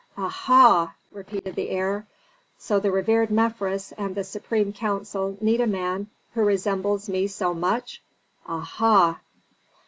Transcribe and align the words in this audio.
aha!" 0.17 0.95
repeated 1.11 1.53
the 1.55 1.69
heir. 1.69 2.07
"So 2.57 2.79
the 2.79 2.89
revered 2.89 3.29
Mefres 3.29 3.91
and 3.95 4.15
the 4.15 4.23
supreme 4.23 4.73
council 4.73 5.37
need 5.39 5.61
a 5.61 5.67
man 5.67 6.09
who 6.33 6.41
resembles 6.43 7.07
me 7.07 7.27
so 7.27 7.53
much? 7.53 8.01
Aha! 8.47 9.19